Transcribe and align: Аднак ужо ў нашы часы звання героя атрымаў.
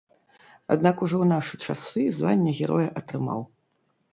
Аднак 0.75 1.03
ужо 1.07 1.17
ў 1.19 1.25
нашы 1.33 1.59
часы 1.67 2.07
звання 2.21 2.51
героя 2.61 2.89
атрымаў. 3.03 3.39